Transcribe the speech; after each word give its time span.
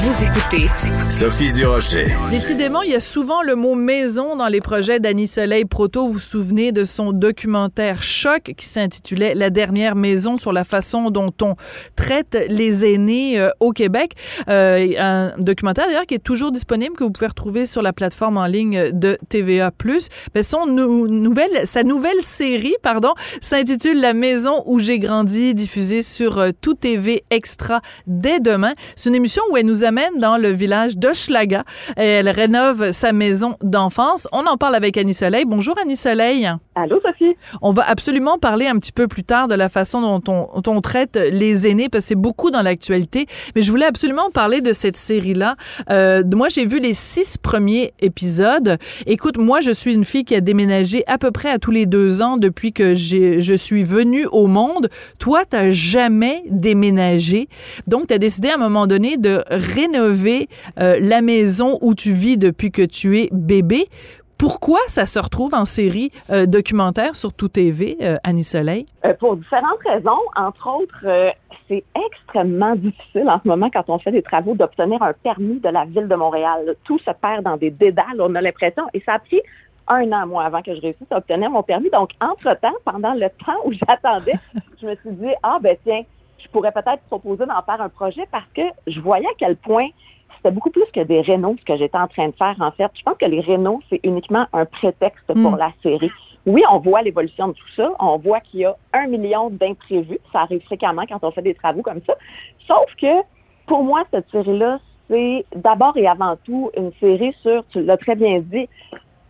Vous 0.00 0.24
écoutez 0.24 0.68
Sophie 1.10 1.50
Durocher. 1.52 2.06
Décidément, 2.30 2.82
il 2.82 2.90
y 2.90 2.94
a 2.94 3.00
souvent 3.00 3.42
le 3.42 3.56
mot 3.56 3.74
maison 3.74 4.36
dans 4.36 4.46
les 4.46 4.60
projets 4.60 5.00
d'Annie 5.00 5.26
Soleil 5.26 5.64
Proto. 5.64 6.06
Vous 6.06 6.12
vous 6.14 6.18
souvenez 6.20 6.70
de 6.70 6.84
son 6.84 7.12
documentaire 7.12 8.00
Choc 8.00 8.52
qui 8.56 8.66
s'intitulait 8.66 9.34
La 9.34 9.50
dernière 9.50 9.96
maison 9.96 10.36
sur 10.36 10.52
la 10.52 10.62
façon 10.62 11.10
dont 11.10 11.32
on 11.42 11.56
traite 11.96 12.38
les 12.48 12.86
aînés 12.86 13.40
euh, 13.40 13.48
au 13.58 13.72
Québec. 13.72 14.12
Euh, 14.48 14.92
un 14.98 15.32
documentaire 15.38 15.86
d'ailleurs 15.88 16.06
qui 16.06 16.14
est 16.14 16.22
toujours 16.22 16.52
disponible, 16.52 16.94
que 16.94 17.02
vous 17.02 17.10
pouvez 17.10 17.26
retrouver 17.26 17.66
sur 17.66 17.82
la 17.82 17.92
plateforme 17.92 18.36
en 18.36 18.46
ligne 18.46 18.92
de 18.92 19.18
TVA+. 19.28 19.72
Mais 20.34 20.44
son 20.44 20.66
nou- 20.66 21.08
nouvelle, 21.08 21.66
sa 21.66 21.82
nouvelle 21.82 22.22
série, 22.22 22.74
pardon, 22.82 23.14
s'intitule 23.40 24.00
La 24.00 24.14
maison 24.14 24.62
où 24.66 24.78
j'ai 24.78 25.00
grandi, 25.00 25.54
diffusée 25.54 26.02
sur 26.02 26.38
euh, 26.38 26.50
Tout 26.60 26.74
TV 26.74 27.24
Extra 27.30 27.80
dès 28.06 28.38
demain. 28.38 28.74
C'est 28.94 29.08
une 29.08 29.16
émission 29.16 29.42
où 29.50 29.56
elle 29.56 29.66
nous 29.66 29.87
amène 29.88 30.18
dans 30.18 30.36
le 30.36 30.50
village 30.50 30.98
d'Hochelaga. 30.98 31.64
Elle 31.96 32.28
rénove 32.28 32.92
sa 32.92 33.12
maison 33.12 33.56
d'enfance. 33.62 34.28
On 34.32 34.46
en 34.46 34.58
parle 34.58 34.74
avec 34.74 34.98
Annie 34.98 35.14
Soleil. 35.14 35.44
Bonjour 35.46 35.74
Annie 35.80 35.96
Soleil. 35.96 36.46
Allô, 36.74 37.00
Sophie? 37.02 37.34
On 37.62 37.72
va 37.72 37.88
absolument 37.88 38.38
parler 38.38 38.66
un 38.66 38.76
petit 38.76 38.92
peu 38.92 39.08
plus 39.08 39.24
tard 39.24 39.48
de 39.48 39.54
la 39.54 39.70
façon 39.70 40.02
dont 40.02 40.22
on, 40.28 40.60
dont 40.60 40.72
on 40.74 40.80
traite 40.82 41.16
les 41.16 41.66
aînés, 41.66 41.88
parce 41.88 42.04
que 42.04 42.08
c'est 42.08 42.14
beaucoup 42.14 42.50
dans 42.50 42.60
l'actualité. 42.60 43.26
Mais 43.56 43.62
je 43.62 43.70
voulais 43.70 43.86
absolument 43.86 44.30
parler 44.30 44.60
de 44.60 44.74
cette 44.74 44.98
série-là. 44.98 45.56
Euh, 45.90 46.22
moi, 46.34 46.48
j'ai 46.50 46.66
vu 46.66 46.80
les 46.80 46.92
six 46.92 47.38
premiers 47.38 47.94
épisodes. 48.00 48.76
Écoute, 49.06 49.38
moi, 49.38 49.60
je 49.60 49.70
suis 49.70 49.94
une 49.94 50.04
fille 50.04 50.24
qui 50.24 50.34
a 50.34 50.42
déménagé 50.42 51.02
à 51.06 51.16
peu 51.16 51.30
près 51.30 51.48
à 51.48 51.58
tous 51.58 51.70
les 51.70 51.86
deux 51.86 52.20
ans 52.20 52.36
depuis 52.36 52.74
que 52.74 52.94
je 52.94 53.54
suis 53.56 53.84
venue 53.84 54.26
au 54.26 54.48
monde. 54.48 54.90
Toi, 55.18 55.44
t'as 55.48 55.70
jamais 55.70 56.42
déménagé. 56.50 57.48
Donc, 57.86 58.08
tu 58.08 58.14
as 58.14 58.18
décidé 58.18 58.50
à 58.50 58.54
un 58.54 58.58
moment 58.58 58.86
donné 58.86 59.16
de 59.16 59.42
rénover 59.78 60.48
euh, 60.80 60.98
la 61.00 61.22
maison 61.22 61.78
où 61.80 61.94
tu 61.94 62.12
vis 62.12 62.36
depuis 62.36 62.70
que 62.70 62.82
tu 62.82 63.18
es 63.18 63.28
bébé. 63.32 63.88
Pourquoi 64.36 64.78
ça 64.86 65.04
se 65.06 65.18
retrouve 65.18 65.54
en 65.54 65.64
série 65.64 66.10
euh, 66.30 66.46
documentaire 66.46 67.16
sur 67.16 67.32
Tout 67.32 67.48
TV, 67.48 67.96
euh, 68.00 68.16
Annie 68.22 68.44
Soleil? 68.44 68.86
Pour 69.18 69.36
différentes 69.36 69.82
raisons, 69.84 70.20
entre 70.36 70.68
autres, 70.80 71.34
c'est 71.68 71.84
extrêmement 72.06 72.76
difficile 72.76 73.28
en 73.28 73.40
ce 73.42 73.48
moment 73.48 73.68
quand 73.72 73.84
on 73.88 73.98
fait 73.98 74.12
des 74.12 74.22
travaux 74.22 74.54
d'obtenir 74.54 75.02
un 75.02 75.12
permis 75.12 75.58
de 75.58 75.68
la 75.68 75.84
ville 75.86 76.06
de 76.06 76.14
Montréal. 76.14 76.76
Tout 76.84 76.98
se 77.00 77.10
perd 77.10 77.44
dans 77.44 77.56
des 77.56 77.70
dédales, 77.70 78.20
on 78.20 78.34
a 78.36 78.40
l'impression, 78.40 78.84
et 78.94 79.02
ça 79.04 79.14
a 79.14 79.18
pris 79.18 79.42
un 79.88 80.12
an, 80.12 80.26
moi, 80.26 80.44
avant 80.44 80.62
que 80.62 80.74
je 80.74 80.80
réussisse 80.80 81.10
à 81.10 81.16
obtenir 81.16 81.50
mon 81.50 81.62
permis. 81.62 81.90
Donc, 81.90 82.10
entre-temps, 82.20 82.76
pendant 82.84 83.14
le 83.14 83.28
temps 83.44 83.58
où 83.64 83.72
j'attendais, 83.72 84.34
je 84.80 84.86
me 84.86 84.94
suis 84.96 85.12
dit, 85.12 85.32
ah 85.42 85.58
ben 85.60 85.76
tiens, 85.84 86.02
je 86.38 86.48
pourrais 86.48 86.72
peut-être 86.72 87.02
proposer 87.08 87.46
d'en 87.46 87.62
faire 87.62 87.80
un 87.80 87.88
projet 87.88 88.26
parce 88.30 88.48
que 88.54 88.62
je 88.86 89.00
voyais 89.00 89.26
à 89.26 89.34
quel 89.38 89.56
point 89.56 89.88
c'était 90.36 90.50
beaucoup 90.52 90.70
plus 90.70 90.86
que 90.92 91.00
des 91.00 91.20
rénaux 91.20 91.56
ce 91.58 91.64
que 91.64 91.76
j'étais 91.76 91.98
en 91.98 92.06
train 92.06 92.28
de 92.28 92.34
faire, 92.34 92.54
en 92.60 92.70
fait. 92.70 92.90
Je 92.94 93.02
pense 93.02 93.16
que 93.18 93.26
les 93.26 93.40
rénaux, 93.40 93.80
c'est 93.90 94.00
uniquement 94.04 94.46
un 94.52 94.64
prétexte 94.66 95.26
pour 95.26 95.52
Mm. 95.52 95.58
la 95.58 95.72
série. 95.82 96.10
Oui, 96.46 96.62
on 96.70 96.78
voit 96.78 97.02
l'évolution 97.02 97.48
de 97.48 97.52
tout 97.52 97.68
ça. 97.76 97.90
On 97.98 98.18
voit 98.18 98.40
qu'il 98.40 98.60
y 98.60 98.64
a 98.64 98.76
un 98.92 99.06
million 99.08 99.50
d'imprévus. 99.50 100.18
Ça 100.32 100.42
arrive 100.42 100.62
fréquemment 100.62 101.02
quand 101.08 101.18
on 101.22 101.30
fait 101.32 101.42
des 101.42 101.54
travaux 101.54 101.82
comme 101.82 102.00
ça. 102.06 102.14
Sauf 102.66 102.86
que, 103.00 103.22
pour 103.66 103.82
moi, 103.82 104.04
cette 104.12 104.30
série-là, 104.30 104.78
c'est 105.10 105.44
d'abord 105.56 105.96
et 105.96 106.06
avant 106.06 106.36
tout 106.44 106.70
une 106.76 106.92
série 107.00 107.34
sur, 107.42 107.66
tu 107.68 107.82
l'as 107.82 107.96
très 107.96 108.14
bien 108.14 108.38
dit, 108.38 108.68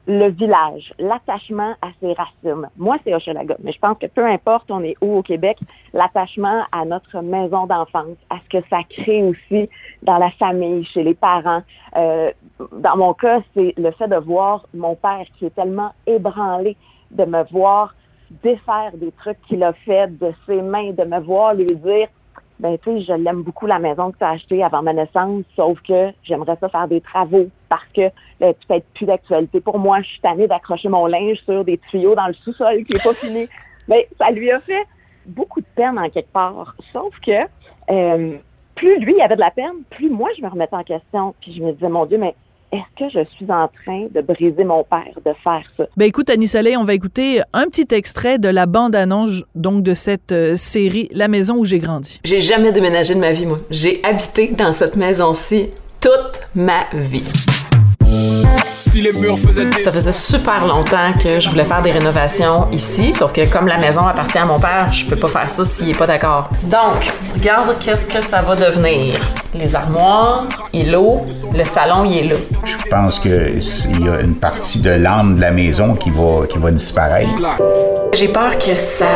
le 0.09 0.31
village, 0.31 0.95
l'attachement 0.99 1.75
à 1.83 1.89
ses 2.01 2.15
racines. 2.15 2.69
Moi, 2.79 2.97
c'est 3.05 3.15
Hochelaga, 3.15 3.57
mais 3.63 3.73
je 3.73 3.79
pense 3.79 3.99
que 3.99 4.07
peu 4.07 4.25
importe 4.25 4.71
on 4.71 4.83
est 4.83 4.97
où 5.03 5.19
au 5.19 5.23
Québec, 5.23 5.59
l'attachement 5.93 6.63
à 6.73 6.87
notre 6.87 7.21
maison 7.21 7.67
d'enfance, 7.67 8.17
à 8.31 8.37
ce 8.43 8.59
que 8.59 8.65
ça 8.71 8.79
crée 8.89 9.23
aussi 9.23 9.69
dans 10.03 10.17
la 10.17 10.31
famille, 10.31 10.87
chez 10.87 11.03
les 11.03 11.15
parents. 11.15 11.63
Euh, 11.97 12.33
dans 12.73 12.97
mon 12.97 13.13
cas, 13.13 13.41
c'est 13.55 13.75
le 13.77 13.91
fait 13.91 14.09
de 14.09 14.17
voir 14.17 14.67
mon 14.73 14.95
père 14.95 15.27
qui 15.39 15.45
est 15.45 15.55
tellement 15.55 15.93
ébranlé 16.07 16.77
de 17.11 17.25
me 17.25 17.45
voir 17.51 17.95
défaire 18.43 18.93
des 18.95 19.13
trucs 19.13 19.41
qu'il 19.43 19.63
a 19.63 19.75
fait 19.75 20.09
de 20.19 20.33
ses 20.47 20.63
mains, 20.63 20.93
de 20.93 21.05
me 21.05 21.21
voir 21.21 21.55
lui 21.55 21.67
dire 21.67 22.09
ben 22.61 22.77
tu 22.79 22.91
sais, 22.91 23.01
je 23.01 23.13
l'aime 23.13 23.43
beaucoup 23.43 23.67
la 23.67 23.79
maison 23.79 24.11
que 24.11 24.19
tu 24.19 24.25
as 24.25 24.31
achetée 24.31 24.65
avant 24.65 24.83
ma 24.83 24.93
naissance, 24.93 25.45
sauf 25.55 25.81
que 25.83 26.11
j'aimerais 26.25 26.57
ça 26.61 26.69
faire 26.69 26.89
des 26.89 27.01
travaux 27.01 27.49
parce 27.69 27.87
que 27.95 28.11
là, 28.41 28.53
peut-être 28.53 28.87
plus 28.95 29.07
d'actualité 29.07 29.61
pour 29.61 29.79
moi. 29.79 30.01
Je 30.03 30.09
suis 30.09 30.21
tannée 30.21 30.49
d'accrocher 30.49 30.89
mon 30.89 31.07
linge 31.07 31.39
sur 31.45 31.65
des 31.65 31.79
tuyaux 31.91 32.15
dans 32.15 32.27
le 32.27 32.35
sous-sol 32.35 32.85
qui 32.85 32.97
est 32.97 33.05
pas 33.05 33.15
fini. 33.15 33.47
Mais 33.87 34.09
ça 34.19 34.31
lui 34.31 34.51
a 34.51 34.61
fait 34.61 34.87
beaucoup 35.27 35.61
de 35.61 35.67
peine 35.75 35.99
en 35.99 36.09
quelque 36.09 36.33
part. 36.33 36.75
Sauf 36.93 37.15
que 37.21 37.47
euh, 37.91 38.37
plus 38.75 38.99
lui 38.99 39.21
avait 39.21 39.37
de 39.37 39.41
la 39.41 39.51
peine, 39.51 39.85
plus 39.91 40.11
moi 40.11 40.29
je 40.37 40.43
me 40.43 40.49
remettais 40.49 40.77
en 40.77 40.85
question. 40.85 41.35
Puis 41.41 41.53
je 41.53 41.63
me 41.63 41.73
disais, 41.73 41.89
mon 41.89 42.07
Dieu, 42.07 42.19
mais 42.19 42.35
est-ce 42.73 43.05
que 43.05 43.11
je 43.11 43.25
suis 43.37 43.51
en 43.51 43.69
train 43.69 44.07
de 44.15 44.21
briser 44.21 44.65
mon 44.65 44.85
père 44.85 45.15
de 45.25 45.33
faire 45.43 45.63
ça? 45.77 45.85
Ben 45.97 46.07
écoute, 46.07 46.29
Annie 46.29 46.49
Soleil, 46.49 46.77
on 46.77 46.85
va 46.85 46.95
écouter 46.95 47.41
un 47.53 47.65
petit 47.65 47.95
extrait 47.95 48.39
de 48.39 48.49
la 48.49 48.67
bande-annonce 48.67 49.43
donc 49.55 49.83
de 49.83 49.95
cette 49.95 50.33
euh, 50.33 50.55
série 50.55 51.09
La 51.13 51.29
maison 51.29 51.57
où 51.57 51.65
j'ai 51.65 51.79
grandi. 51.79 52.21
J'ai 52.25 52.41
jamais 52.41 52.73
déménagé 52.73 53.15
de 53.15 53.21
ma 53.21 53.31
vie, 53.31 53.47
moi. 53.47 53.59
J'ai 53.71 54.05
habité 54.05 54.49
dans 54.49 54.73
cette 54.73 54.97
maison-ci 54.97 55.71
toute 56.01 56.43
ma 56.55 56.87
vie. 56.95 57.25
Si 58.99 59.05
les 59.05 59.13
murs 59.21 59.39
faisaient 59.39 59.67
des 59.67 59.81
Ça 59.81 59.93
faisait 59.93 60.13
super 60.13 60.67
longtemps 60.67 61.13
que 61.23 61.39
je 61.39 61.49
voulais 61.49 61.65
faire 61.65 61.83
des 61.83 61.93
rénovations 61.93 62.69
ici, 62.73 63.13
sauf 63.13 63.33
que 63.33 63.49
comme 63.49 63.69
la 63.69 63.79
maison 63.79 64.05
appartient 64.05 64.39
à 64.39 64.45
mon 64.45 64.59
père, 64.59 64.91
je 64.91 65.07
peux 65.07 65.15
pas 65.15 65.29
faire 65.29 65.49
ça 65.49 65.65
s'il 65.65 65.91
est 65.91 65.97
pas 65.97 66.09
d'accord. 66.09 66.49
Donc, 66.65 67.13
regarde 67.33 67.77
qu'est-ce 67.79 68.09
que 68.09 68.21
ça 68.21 68.43
va 68.43 68.57
devenir. 68.57 69.21
Les 69.55 69.77
armoires, 69.77 70.47
il 70.73 70.89
est 70.89 70.91
là, 70.91 71.19
le 71.55 71.63
salon, 71.63 72.07
il 72.07 72.19
est 72.19 72.25
là. 72.25 72.37
Je 72.65 72.77
pense 72.91 73.21
qu'il 73.21 74.03
y 74.03 74.09
a 74.09 74.21
une 74.21 74.35
partie 74.35 74.83
de 74.83 74.91
l'âme 74.91 75.37
de 75.37 75.43
la 75.43 75.53
maison 75.53 75.95
qui 75.95 76.11
va, 76.11 76.49
qui 76.49 76.59
va 76.59 76.73
disparaître. 76.73 77.31
J'ai 78.15 78.27
peur 78.33 78.59
que 78.59 78.75
ça 78.75 79.07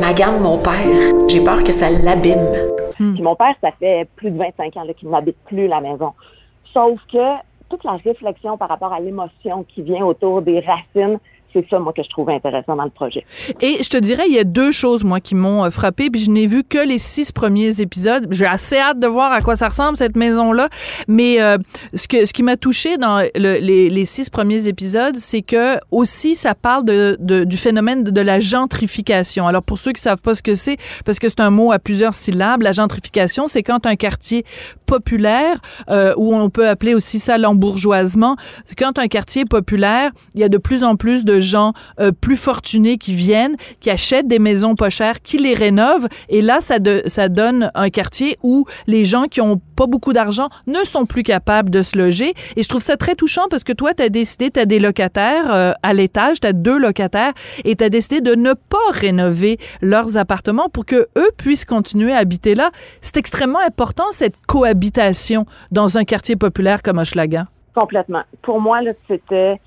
magane 0.00 0.38
mon 0.38 0.58
père. 0.58 0.86
J'ai 1.28 1.40
peur 1.40 1.64
que 1.64 1.72
ça 1.72 1.90
l'abîme. 1.90 2.46
Puis 2.96 3.22
mon 3.22 3.34
père, 3.34 3.56
ça 3.60 3.70
fait 3.80 4.06
plus 4.14 4.30
de 4.30 4.38
25 4.38 4.76
ans 4.76 4.84
qu'il 4.96 5.10
n'habite 5.10 5.38
plus 5.48 5.66
la 5.66 5.80
maison. 5.80 6.12
Sauf 6.72 7.00
que 7.12 7.18
toute 7.72 7.84
la 7.84 7.96
réflexion 7.96 8.58
par 8.58 8.68
rapport 8.68 8.92
à 8.92 9.00
l'émotion 9.00 9.64
qui 9.64 9.80
vient 9.80 10.04
autour 10.04 10.42
des 10.42 10.60
racines, 10.60 11.18
c'est 11.52 11.66
ça, 11.68 11.78
moi, 11.78 11.92
que 11.92 12.02
je 12.02 12.08
trouve 12.08 12.30
intéressant 12.30 12.74
dans 12.74 12.84
le 12.84 12.90
projet. 12.90 13.24
Et 13.60 13.82
je 13.82 13.88
te 13.88 13.96
dirais, 13.96 14.24
il 14.28 14.34
y 14.34 14.38
a 14.38 14.44
deux 14.44 14.72
choses, 14.72 15.04
moi, 15.04 15.20
qui 15.20 15.34
m'ont 15.34 15.64
euh, 15.64 15.70
frappé, 15.70 16.10
puis 16.10 16.20
je 16.20 16.30
n'ai 16.30 16.46
vu 16.46 16.64
que 16.64 16.78
les 16.78 16.98
six 16.98 17.32
premiers 17.32 17.80
épisodes. 17.80 18.26
J'ai 18.30 18.46
assez 18.46 18.78
hâte 18.78 18.98
de 18.98 19.06
voir 19.06 19.32
à 19.32 19.40
quoi 19.40 19.56
ça 19.56 19.68
ressemble, 19.68 19.96
cette 19.96 20.16
maison-là. 20.16 20.68
Mais 21.08 21.40
euh, 21.42 21.58
ce, 21.94 22.08
que, 22.08 22.24
ce 22.24 22.32
qui 22.32 22.42
m'a 22.42 22.56
touché 22.56 22.96
dans 22.96 23.18
le- 23.34 23.58
les, 23.58 23.90
les 23.90 24.04
six 24.04 24.30
premiers 24.30 24.68
épisodes, 24.68 25.16
c'est 25.16 25.42
que 25.42 25.76
aussi, 25.90 26.34
ça 26.34 26.54
parle 26.54 26.84
de, 26.84 27.16
de- 27.20 27.44
du 27.44 27.56
phénomène 27.56 28.02
de, 28.04 28.20
la 28.20 28.40
gentrification. 28.40 29.46
Alors, 29.46 29.62
pour 29.62 29.78
ceux 29.78 29.92
qui 29.92 30.00
savent 30.00 30.20
pas 30.22 30.34
ce 30.34 30.42
que 30.42 30.54
c'est, 30.54 30.76
parce 31.04 31.18
que 31.18 31.28
c'est 31.28 31.40
un 31.40 31.50
mot 31.50 31.72
à 31.72 31.78
plusieurs 31.78 32.14
syllabes, 32.14 32.62
la 32.62 32.72
gentrification, 32.72 33.46
c'est 33.46 33.62
quand 33.62 33.86
un 33.86 33.96
quartier 33.96 34.44
populaire, 34.86 35.56
euh, 35.90 36.14
ou 36.16 36.34
on 36.34 36.50
peut 36.50 36.68
appeler 36.68 36.94
aussi 36.94 37.18
ça 37.18 37.38
l'embourgeoisement, 37.38 38.36
c'est 38.64 38.78
quand 38.78 38.98
un 38.98 39.08
quartier 39.08 39.44
populaire, 39.44 40.10
il 40.34 40.40
y 40.40 40.44
a 40.44 40.48
de 40.48 40.58
plus 40.58 40.84
en 40.84 40.96
plus 40.96 41.24
de 41.24 41.40
gens 41.42 41.72
euh, 42.00 42.12
plus 42.12 42.36
fortunés 42.36 42.96
qui 42.96 43.14
viennent, 43.14 43.56
qui 43.80 43.90
achètent 43.90 44.26
des 44.26 44.38
maisons 44.38 44.74
pas 44.74 44.90
chères, 44.90 45.20
qui 45.20 45.38
les 45.38 45.54
rénovent, 45.54 46.08
et 46.28 46.42
là, 46.42 46.60
ça, 46.60 46.76
ça 47.06 47.28
donne 47.28 47.70
un 47.74 47.90
quartier 47.90 48.38
où 48.42 48.64
les 48.86 49.04
gens 49.04 49.24
qui 49.24 49.40
ont 49.40 49.60
pas 49.76 49.86
beaucoup 49.86 50.12
d'argent 50.12 50.48
ne 50.66 50.84
sont 50.84 51.06
plus 51.06 51.22
capables 51.22 51.70
de 51.70 51.82
se 51.82 51.96
loger. 51.96 52.34
Et 52.56 52.62
je 52.62 52.68
trouve 52.68 52.82
ça 52.82 52.96
très 52.96 53.14
touchant 53.14 53.46
parce 53.50 53.64
que 53.64 53.72
toi, 53.72 53.94
tu 53.94 54.02
as 54.02 54.08
décidé, 54.08 54.50
tu 54.50 54.60
as 54.60 54.66
des 54.66 54.78
locataires 54.78 55.52
euh, 55.52 55.72
à 55.82 55.92
l'étage, 55.92 56.40
tu 56.40 56.46
as 56.46 56.52
deux 56.52 56.78
locataires, 56.78 57.32
et 57.64 57.76
tu 57.76 57.84
as 57.84 57.88
décidé 57.88 58.20
de 58.20 58.34
ne 58.34 58.52
pas 58.52 58.78
rénover 58.92 59.58
leurs 59.80 60.16
appartements 60.16 60.68
pour 60.68 60.86
que 60.86 61.08
eux 61.16 61.30
puissent 61.36 61.64
continuer 61.64 62.12
à 62.12 62.18
habiter 62.18 62.54
là. 62.54 62.70
C'est 63.00 63.16
extrêmement 63.16 63.60
important, 63.60 64.04
cette 64.10 64.36
cohabitation 64.46 65.46
dans 65.70 65.98
un 65.98 66.04
quartier 66.04 66.36
populaire 66.36 66.82
comme 66.82 66.98
Hochelaga. 66.98 67.46
Complètement. 67.74 68.22
Pour 68.42 68.60
moi, 68.60 68.80
c'était 69.08 69.60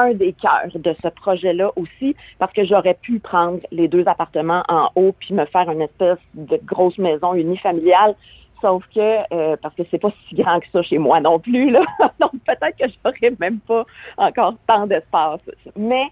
un 0.00 0.14
des 0.14 0.32
cœurs 0.32 0.70
de 0.74 0.94
ce 1.02 1.08
projet-là 1.08 1.72
aussi, 1.76 2.16
parce 2.38 2.52
que 2.52 2.64
j'aurais 2.64 2.94
pu 2.94 3.18
prendre 3.18 3.60
les 3.70 3.88
deux 3.88 4.06
appartements 4.06 4.62
en 4.68 4.90
haut 4.96 5.14
puis 5.18 5.34
me 5.34 5.44
faire 5.46 5.70
une 5.70 5.82
espèce 5.82 6.18
de 6.34 6.58
grosse 6.64 6.98
maison 6.98 7.34
unifamiliale. 7.34 8.14
Sauf 8.60 8.84
que, 8.94 9.20
euh, 9.32 9.56
parce 9.62 9.74
que 9.74 9.82
c'est 9.90 9.98
pas 9.98 10.12
si 10.28 10.34
grand 10.34 10.60
que 10.60 10.66
ça 10.72 10.82
chez 10.82 10.98
moi 10.98 11.20
non 11.20 11.38
plus, 11.38 11.70
là. 11.70 11.80
Donc 12.20 12.32
peut-être 12.46 12.76
que 12.76 12.84
j'aurais 13.04 13.34
même 13.38 13.58
pas 13.60 13.84
encore 14.18 14.54
tant 14.66 14.86
d'espace. 14.86 15.40
Mais 15.76 16.08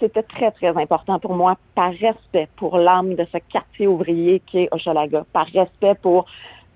c'était 0.00 0.22
très, 0.22 0.50
très 0.50 0.76
important 0.76 1.18
pour 1.18 1.34
moi, 1.34 1.56
par 1.74 1.92
respect 1.92 2.48
pour 2.56 2.78
l'âme 2.78 3.14
de 3.14 3.26
ce 3.32 3.38
quartier 3.52 3.86
ouvrier 3.86 4.40
qui 4.40 4.60
est 4.60 4.68
Hochelaga, 4.72 5.24
par 5.32 5.46
respect 5.46 5.94
pour 6.00 6.24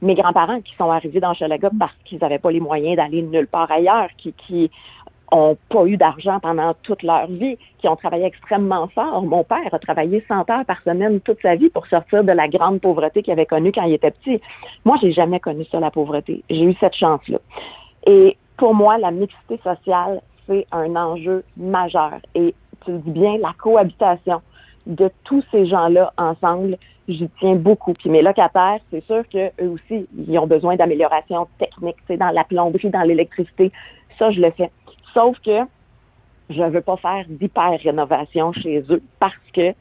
mes 0.02 0.14
grands-parents 0.14 0.61
qui 0.61 0.75
sont 0.76 0.90
arrivés 0.90 1.20
dans 1.20 1.31
Hochelaga 1.31 1.70
parce 1.78 1.96
qu'ils 2.05 2.19
n'avaient 2.19 2.38
pas 2.38 2.50
les 2.50 2.61
moyens 2.61 2.96
d'aller 2.96 3.22
nulle 3.22 3.46
part 3.46 3.70
ailleurs, 3.70 4.11
qui, 4.19 4.34
qui 4.34 4.70
ont 5.32 5.56
pas 5.69 5.87
eu 5.87 5.97
d'argent 5.97 6.38
pendant 6.41 6.75
toute 6.82 7.03
leur 7.03 7.26
vie, 7.26 7.59
qui 7.79 7.88
ont 7.88 7.97
travaillé 7.97 8.25
extrêmement 8.25 8.88
fort. 8.88 9.23
Mon 9.23 9.44
père 9.44 9.73
a 9.73 9.79
travaillé 9.79 10.25
100 10.29 10.50
heures 10.50 10.65
par 10.65 10.82
semaine 10.82 11.21
toute 11.21 11.41
sa 11.43 11.55
vie 11.55 11.71
pour 11.71 11.87
sortir 11.87 12.25
de 12.25 12.32
la 12.32 12.49
grande 12.49 12.81
pauvreté 12.81 13.23
qu'il 13.23 13.32
avait 13.32 13.47
connue 13.47 13.73
quand 13.73 13.85
il 13.85 13.94
était 13.94 14.11
petit. 14.11 14.41
Moi, 14.85 14.97
j'ai 15.00 15.12
jamais 15.12 15.41
connu 15.41 15.65
ça, 15.65 15.81
la 15.81 15.91
pauvreté. 15.91 16.43
J'ai 16.50 16.65
eu 16.65 16.75
cette 16.81 16.94
chance-là. 16.94 17.38
Et 18.06 18.37
pour 18.56 18.75
moi, 18.75 18.99
la 18.99 19.11
mixité 19.11 19.59
sociale, 19.62 20.21
c'est 20.47 20.67
un 20.73 20.94
enjeu 20.94 21.44
majeur. 21.56 22.21
Et 22.35 22.55
tu 22.85 22.93
le 22.93 22.99
dis 22.99 23.11
bien, 23.11 23.38
la 23.38 23.53
cohabitation 23.59 24.43
de 24.87 25.11
tous 25.25 25.43
ces 25.50 25.67
gens-là 25.67 26.12
ensemble, 26.19 26.76
j'y 27.09 27.29
tiens 27.41 27.55
beaucoup. 27.55 27.93
Puis 27.94 28.11
mes 28.11 28.23
locataires, 28.23 28.79
c'est 28.91 29.05
sûr 29.05 29.23
qu'eux 29.29 29.69
aussi, 29.69 30.06
ils 30.29 30.38
ont 30.38 30.47
besoin 30.47 30.76
d'amélioration 30.76 31.49
technique, 31.59 31.97
c'est 32.06 32.19
dans 32.19 32.31
la 32.31 32.44
plomberie, 32.44 32.91
dans 32.91 33.03
l'électricité. 33.03 33.73
Ça, 34.19 34.31
je 34.31 34.41
le 34.41 34.50
fais. 34.50 34.71
Sauf 35.14 35.38
que 35.40 35.61
je 36.50 36.61
ne 36.61 36.69
veux 36.69 36.81
pas 36.82 36.96
faire 36.96 37.25
d'hyper-rénovation 37.28 38.52
chez 38.52 38.84
eux 38.90 39.02
parce 39.19 39.34
que 39.52 39.72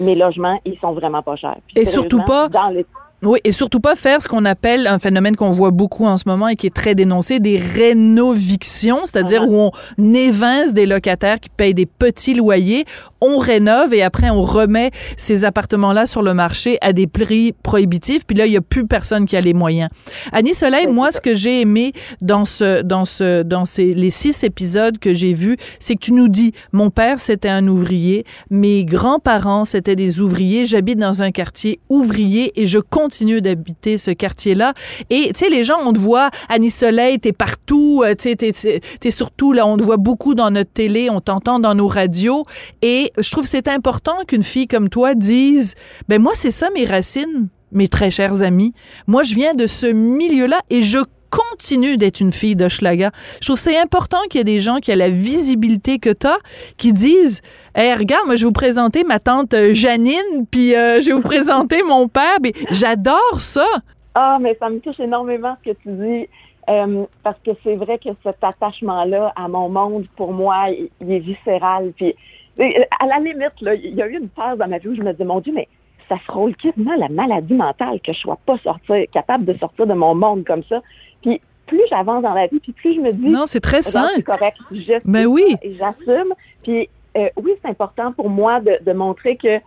mes 0.00 0.14
logements, 0.14 0.60
ils 0.64 0.78
sont 0.78 0.92
vraiment 0.92 1.22
pas 1.22 1.36
chers. 1.36 1.58
Et 1.76 1.84
surtout 1.84 2.22
pas 2.24 2.48
dans 2.48 2.68
les 2.68 2.86
oui, 3.22 3.40
et 3.42 3.50
surtout 3.50 3.80
pas 3.80 3.96
faire 3.96 4.22
ce 4.22 4.28
qu'on 4.28 4.44
appelle 4.44 4.86
un 4.86 5.00
phénomène 5.00 5.34
qu'on 5.34 5.50
voit 5.50 5.72
beaucoup 5.72 6.06
en 6.06 6.18
ce 6.18 6.24
moment 6.26 6.46
et 6.46 6.54
qui 6.54 6.68
est 6.68 6.74
très 6.74 6.94
dénoncé, 6.94 7.40
des 7.40 7.56
rénovictions, 7.56 9.00
c'est-à-dire 9.06 9.42
uh-huh. 9.42 9.48
où 9.48 9.72
on 9.98 10.14
évince 10.14 10.72
des 10.72 10.86
locataires 10.86 11.40
qui 11.40 11.48
payent 11.48 11.74
des 11.74 11.86
petits 11.86 12.34
loyers, 12.34 12.84
on 13.20 13.38
rénove 13.38 13.92
et 13.92 14.02
après 14.02 14.30
on 14.30 14.42
remet 14.42 14.92
ces 15.16 15.44
appartements-là 15.44 16.06
sur 16.06 16.22
le 16.22 16.32
marché 16.32 16.78
à 16.80 16.92
des 16.92 17.08
prix 17.08 17.52
prohibitifs, 17.64 18.24
puis 18.24 18.36
là 18.36 18.46
il 18.46 18.52
y 18.52 18.56
a 18.56 18.60
plus 18.60 18.86
personne 18.86 19.26
qui 19.26 19.36
a 19.36 19.40
les 19.40 19.54
moyens. 19.54 19.90
Annie 20.30 20.54
Soleil, 20.54 20.86
moi 20.86 21.10
ce 21.10 21.20
que 21.20 21.34
j'ai 21.34 21.60
aimé 21.60 21.92
dans 22.20 22.44
ce 22.44 22.82
dans 22.82 23.04
ce 23.04 23.42
dans 23.42 23.64
ces 23.64 23.94
les 23.94 24.10
six 24.10 24.44
épisodes 24.44 24.98
que 24.98 25.12
j'ai 25.12 25.32
vus, 25.32 25.56
c'est 25.80 25.94
que 25.94 26.00
tu 26.00 26.12
nous 26.12 26.28
dis 26.28 26.52
mon 26.70 26.90
père 26.90 27.18
c'était 27.18 27.48
un 27.48 27.66
ouvrier, 27.66 28.24
mes 28.50 28.84
grands-parents 28.84 29.64
c'était 29.64 29.96
des 29.96 30.20
ouvriers, 30.20 30.66
j'habite 30.66 30.98
dans 30.98 31.22
un 31.22 31.32
quartier 31.32 31.80
ouvrier 31.88 32.52
et 32.60 32.68
je 32.68 32.78
compte 32.78 33.07
continue 33.08 33.40
d'habiter 33.40 33.96
ce 33.96 34.10
quartier-là. 34.10 34.74
Et, 35.08 35.32
tu 35.32 35.38
sais, 35.38 35.48
les 35.48 35.64
gens, 35.64 35.78
on 35.82 35.94
te 35.94 35.98
voit, 35.98 36.28
Annie 36.50 36.70
Soleil, 36.70 37.18
t'es 37.18 37.32
partout, 37.32 38.02
euh, 38.04 38.14
tu 38.14 38.34
sais, 38.38 38.80
t'es, 39.00 39.10
surtout, 39.10 39.54
là, 39.54 39.66
on 39.66 39.78
te 39.78 39.82
voit 39.82 39.96
beaucoup 39.96 40.34
dans 40.34 40.50
notre 40.50 40.70
télé, 40.70 41.08
on 41.08 41.22
t'entend 41.22 41.58
dans 41.58 41.74
nos 41.74 41.88
radios. 41.88 42.44
Et 42.82 43.10
je 43.16 43.30
trouve 43.30 43.44
que 43.44 43.50
c'est 43.50 43.68
important 43.68 44.18
qu'une 44.26 44.42
fille 44.42 44.66
comme 44.66 44.90
toi 44.90 45.14
dise, 45.14 45.74
ben 46.08 46.20
moi, 46.20 46.32
c'est 46.34 46.50
ça 46.50 46.68
mes 46.74 46.84
racines 46.84 47.48
mes 47.70 47.88
très 47.88 48.10
chers 48.10 48.42
amis. 48.42 48.72
Moi, 49.06 49.22
je 49.22 49.34
viens 49.34 49.54
de 49.54 49.66
ce 49.66 49.86
milieu-là 49.86 50.60
et 50.70 50.82
je 50.82 50.98
continue 51.30 51.96
d'être 51.96 52.20
une 52.20 52.32
fille 52.32 52.56
d'Hochelaga. 52.56 53.10
Je 53.40 53.46
trouve 53.46 53.58
c'est 53.58 53.78
important 53.78 54.18
qu'il 54.30 54.38
y 54.38 54.42
ait 54.42 54.44
des 54.44 54.60
gens 54.60 54.78
qui 54.78 54.92
ont 54.92 54.96
la 54.96 55.10
visibilité 55.10 55.98
que 55.98 56.10
tu 56.10 56.26
as, 56.26 56.38
qui 56.76 56.92
disent 56.92 57.42
Hey, 57.74 57.94
regarde, 57.94 58.26
moi, 58.26 58.36
je 58.36 58.42
vais 58.42 58.46
vous 58.46 58.52
présenter 58.52 59.04
ma 59.04 59.20
tante 59.20 59.54
euh, 59.54 59.72
Janine, 59.72 60.46
puis 60.50 60.74
euh, 60.74 61.00
je 61.00 61.06
vais 61.06 61.12
vous 61.12 61.22
présenter 61.22 61.82
mon 61.82 62.08
père. 62.08 62.38
J'adore 62.70 63.38
ça. 63.38 63.66
Ah, 64.14 64.38
mais 64.40 64.56
ça 64.58 64.68
me 64.68 64.80
touche 64.80 64.98
énormément 64.98 65.56
ce 65.62 65.70
que 65.70 65.76
tu 65.82 65.88
dis. 65.90 66.28
Euh, 66.68 67.04
parce 67.22 67.38
que 67.46 67.52
c'est 67.62 67.76
vrai 67.76 67.98
que 67.98 68.10
cet 68.22 68.42
attachement-là 68.42 69.32
à 69.36 69.48
mon 69.48 69.68
monde, 69.68 70.06
pour 70.16 70.32
moi, 70.32 70.66
il, 70.70 71.12
est 71.12 71.20
viscéral. 71.20 71.92
Puis, 71.96 72.14
à 72.58 73.06
la 73.06 73.18
limite, 73.20 73.52
il 73.62 73.96
y 73.96 74.02
a 74.02 74.06
eu 74.06 74.18
une 74.18 74.28
phase 74.34 74.58
dans 74.58 74.68
ma 74.68 74.78
vie 74.78 74.88
où 74.88 74.94
je 74.94 75.02
me 75.02 75.12
disais, 75.12 75.24
mon 75.24 75.40
Dieu, 75.40 75.52
mais 75.54 75.68
ça 76.08 76.16
frôle 76.18 76.56
quasiment 76.56 76.96
la 76.96 77.08
maladie 77.08 77.54
mentale 77.54 78.00
que 78.00 78.12
je 78.12 78.18
sois 78.18 78.38
pas 78.46 78.58
sortir, 78.58 79.04
capable 79.12 79.44
de 79.44 79.56
sortir 79.58 79.86
de 79.86 79.94
mon 79.94 80.14
monde 80.14 80.44
comme 80.44 80.62
ça. 80.64 80.80
Puis 81.22 81.40
plus 81.66 81.82
j'avance 81.90 82.22
dans 82.22 82.34
la 82.34 82.46
vie, 82.46 82.58
puis 82.60 82.72
plus 82.72 82.94
je 82.94 83.00
me 83.00 83.12
dis 83.12 83.28
non, 83.28 83.46
c'est 83.46 83.60
très 83.60 83.82
sain. 83.82 84.08
C'est 84.14 84.22
correct, 84.22 84.56
je 84.70 84.94
ben 85.04 85.26
oui. 85.26 85.56
et 85.62 85.74
j'assume. 85.74 86.34
Puis 86.62 86.88
euh, 87.16 87.28
oui, 87.36 87.52
c'est 87.62 87.68
important 87.68 88.12
pour 88.12 88.30
moi 88.30 88.60
de, 88.60 88.92
montrer 88.92 89.36
que 89.36 89.60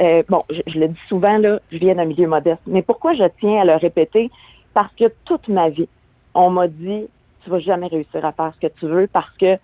euh, 0.00 0.22
bon, 0.28 0.44
je, 0.50 0.78
le 0.78 0.88
dis 0.88 1.00
souvent 1.08 1.38
là, 1.38 1.60
je 1.72 1.78
viens 1.78 1.94
d'un 1.94 2.04
milieu 2.04 2.28
modeste. 2.28 2.60
Mais 2.66 2.82
pourquoi 2.82 3.14
je 3.14 3.24
tiens 3.40 3.62
à 3.62 3.64
le 3.64 3.76
répéter? 3.76 4.30
Parce 4.74 4.92
que 4.94 5.04
toute 5.24 5.48
ma 5.48 5.70
vie, 5.70 5.88
on 6.34 6.50
m'a 6.50 6.68
dit 6.68 7.06
tu 7.44 7.50
vas 7.50 7.60
jamais 7.60 7.86
réussir 7.86 8.24
à 8.24 8.32
faire 8.32 8.52
ce 8.54 8.66
que 8.66 8.72
tu 8.78 8.86
veux 8.86 9.06
parce 9.06 9.30
que 9.38 9.56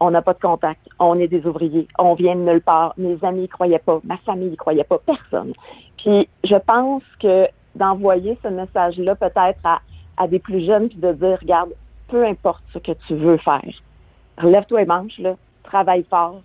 on 0.00 0.10
n'a 0.10 0.22
pas 0.22 0.32
de 0.32 0.40
contact, 0.40 0.80
on 0.98 1.18
est 1.18 1.28
des 1.28 1.46
ouvriers, 1.46 1.86
on 1.98 2.14
vient 2.14 2.34
de 2.34 2.40
nulle 2.40 2.62
part, 2.62 2.94
mes 2.96 3.18
amis 3.22 3.42
ne 3.42 3.46
croyaient 3.46 3.78
pas, 3.78 4.00
ma 4.04 4.16
famille 4.18 4.50
ne 4.50 4.56
croyait 4.56 4.84
pas, 4.84 4.98
personne. 4.98 5.52
Puis 5.98 6.28
je 6.42 6.56
pense 6.56 7.02
que 7.20 7.46
d'envoyer 7.74 8.38
ce 8.42 8.48
message-là 8.48 9.14
peut-être 9.14 9.60
à, 9.64 9.80
à 10.16 10.26
des 10.26 10.38
plus 10.38 10.64
jeunes, 10.64 10.88
puis 10.88 10.98
de 10.98 11.12
dire, 11.12 11.38
regarde, 11.40 11.70
peu 12.08 12.24
importe 12.24 12.64
ce 12.72 12.78
que 12.78 12.92
tu 13.06 13.14
veux 13.14 13.36
faire, 13.36 13.62
relève-toi 14.38 14.80
les 14.80 14.86
manches, 14.86 15.18
là, 15.18 15.36
travaille 15.62 16.04
fort, 16.08 16.40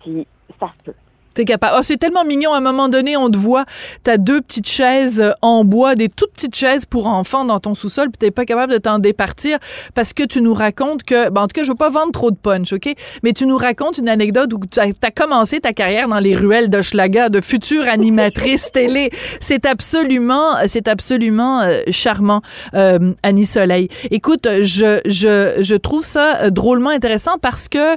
puis 0.00 0.26
ça 0.58 0.70
se 0.78 0.84
peut. 0.84 0.96
T'es 1.34 1.44
capable. 1.44 1.76
Oh, 1.78 1.82
c'est 1.82 1.96
tellement 1.96 2.24
mignon. 2.24 2.52
À 2.52 2.58
un 2.58 2.60
moment 2.60 2.88
donné, 2.88 3.16
on 3.16 3.28
te 3.28 3.36
voit, 3.36 3.64
t'as 4.04 4.16
deux 4.16 4.40
petites 4.40 4.68
chaises 4.68 5.20
euh, 5.20 5.32
en 5.42 5.64
bois, 5.64 5.96
des 5.96 6.08
toutes 6.08 6.32
petites 6.32 6.54
chaises 6.54 6.86
pour 6.86 7.06
enfants 7.06 7.44
dans 7.44 7.58
ton 7.58 7.74
sous-sol, 7.74 8.10
puis 8.10 8.18
t'es 8.18 8.30
pas 8.30 8.44
capable 8.44 8.72
de 8.72 8.78
t'en 8.78 8.98
départir 9.00 9.58
parce 9.94 10.12
que 10.12 10.22
tu 10.22 10.40
nous 10.40 10.54
racontes 10.54 11.02
que, 11.02 11.30
ben, 11.30 11.42
en 11.42 11.46
tout 11.46 11.54
cas, 11.54 11.64
je 11.64 11.70
veux 11.70 11.76
pas 11.76 11.88
vendre 11.88 12.12
trop 12.12 12.30
de 12.30 12.36
punch, 12.36 12.72
OK? 12.72 12.94
Mais 13.24 13.32
tu 13.32 13.46
nous 13.46 13.56
racontes 13.56 13.98
une 13.98 14.08
anecdote 14.08 14.52
où 14.52 14.60
tu 14.70 14.78
as, 14.78 15.10
commencé 15.10 15.60
ta 15.60 15.72
carrière 15.72 16.08
dans 16.08 16.18
les 16.18 16.34
ruelles 16.36 16.68
d'Hochelaga, 16.68 17.28
de 17.28 17.40
future 17.40 17.88
animatrice 17.88 18.70
télé. 18.72 19.10
C'est 19.40 19.66
absolument, 19.66 20.54
c'est 20.66 20.88
absolument 20.88 21.62
euh, 21.62 21.82
charmant, 21.90 22.42
euh, 22.74 23.12
Annie 23.22 23.46
Soleil. 23.46 23.88
Écoute, 24.10 24.46
je, 24.62 25.00
je, 25.04 25.62
je 25.62 25.74
trouve 25.74 26.04
ça 26.04 26.50
drôlement 26.50 26.90
intéressant 26.90 27.38
parce 27.40 27.68
que, 27.68 27.96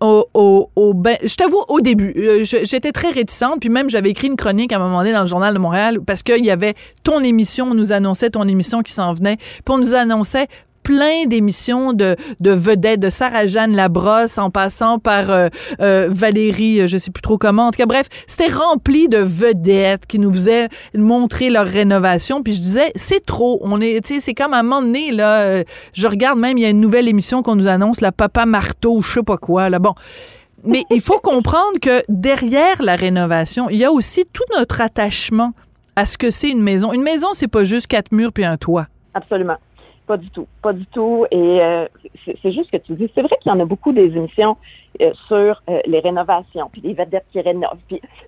au, 0.00 0.26
au, 0.34 0.70
au 0.76 0.94
ben, 0.94 1.16
je 1.22 1.34
t'avoue, 1.34 1.62
au 1.68 1.80
début, 1.80 2.14
euh, 2.16 2.27
j'étais 2.42 2.92
très 2.92 3.10
réticente, 3.10 3.60
puis 3.60 3.68
même 3.68 3.90
j'avais 3.90 4.10
écrit 4.10 4.28
une 4.28 4.36
chronique 4.36 4.72
à 4.72 4.76
un 4.76 4.80
moment 4.80 4.98
donné 4.98 5.12
dans 5.12 5.22
le 5.22 5.26
journal 5.26 5.54
de 5.54 5.58
Montréal 5.58 5.98
parce 6.06 6.22
qu'il 6.22 6.44
y 6.44 6.50
avait 6.50 6.74
ton 7.04 7.22
émission, 7.22 7.68
on 7.70 7.74
nous 7.74 7.92
annonçait 7.92 8.30
ton 8.30 8.46
émission 8.46 8.82
qui 8.82 8.92
s'en 8.92 9.14
venait, 9.14 9.36
puis 9.36 9.74
on 9.74 9.78
nous 9.78 9.94
annonçait 9.94 10.48
plein 10.82 11.26
d'émissions 11.26 11.92
de, 11.92 12.16
de 12.40 12.50
vedettes, 12.50 13.00
de 13.00 13.10
Sarah-Jeanne 13.10 13.76
Labrosse 13.76 14.38
en 14.38 14.48
passant 14.48 14.98
par 14.98 15.30
euh, 15.30 15.48
euh, 15.80 16.08
Valérie, 16.10 16.88
je 16.88 16.96
sais 16.96 17.10
plus 17.10 17.20
trop 17.20 17.36
comment. 17.36 17.66
En 17.66 17.70
tout 17.72 17.76
cas, 17.76 17.84
bref, 17.84 18.06
c'était 18.26 18.48
rempli 18.48 19.06
de 19.06 19.18
vedettes 19.18 20.06
qui 20.06 20.18
nous 20.18 20.32
faisaient 20.32 20.68
montrer 20.94 21.50
leur 21.50 21.66
rénovation. 21.66 22.42
Puis 22.42 22.54
je 22.54 22.62
disais, 22.62 22.90
c'est 22.94 23.26
trop. 23.26 23.58
On 23.60 23.82
est, 23.82 24.02
tu 24.02 24.14
sais, 24.14 24.20
c'est 24.20 24.34
comme 24.34 24.54
à 24.54 24.60
un 24.60 24.62
moment 24.62 24.80
donné, 24.80 25.12
là, 25.12 25.62
je 25.92 26.06
regarde 26.06 26.38
même, 26.38 26.56
il 26.56 26.62
y 26.62 26.66
a 26.66 26.70
une 26.70 26.80
nouvelle 26.80 27.06
émission 27.06 27.42
qu'on 27.42 27.56
nous 27.56 27.66
annonce, 27.66 28.00
la 28.00 28.10
Papa 28.10 28.46
Marteau, 28.46 29.02
je 29.02 29.12
sais 29.12 29.22
pas 29.22 29.36
quoi, 29.36 29.68
là. 29.68 29.78
Bon. 29.78 29.92
Mais 30.64 30.82
il 30.90 31.00
faut 31.00 31.18
comprendre 31.18 31.78
que 31.80 32.02
derrière 32.08 32.82
la 32.82 32.96
rénovation, 32.96 33.68
il 33.70 33.76
y 33.76 33.84
a 33.84 33.92
aussi 33.92 34.24
tout 34.32 34.44
notre 34.56 34.80
attachement 34.80 35.52
à 35.96 36.06
ce 36.06 36.18
que 36.18 36.30
c'est 36.30 36.50
une 36.50 36.62
maison. 36.62 36.92
Une 36.92 37.02
maison, 37.02 37.28
c'est 37.32 37.48
pas 37.48 37.64
juste 37.64 37.86
quatre 37.86 38.12
murs 38.12 38.32
puis 38.32 38.44
un 38.44 38.56
toit. 38.56 38.86
Absolument. 39.14 39.56
Pas 40.06 40.16
du 40.16 40.30
tout. 40.30 40.46
Pas 40.62 40.72
du 40.72 40.86
tout. 40.86 41.26
Et 41.30 41.60
euh, 41.60 41.86
c'est 42.24 42.50
juste 42.50 42.70
que 42.70 42.78
tu 42.78 42.94
dis. 42.94 43.10
C'est 43.14 43.22
vrai 43.22 43.36
qu'il 43.40 43.52
y 43.52 43.54
en 43.54 43.60
a 43.60 43.64
beaucoup 43.64 43.92
des 43.92 44.06
émissions 44.16 44.56
euh, 45.00 45.12
sur 45.28 45.62
euh, 45.68 45.80
les 45.86 46.00
rénovations, 46.00 46.70
puis 46.72 46.80
les 46.82 46.94
vedettes 46.94 47.26
qui 47.30 47.40
rénovent. 47.40 47.78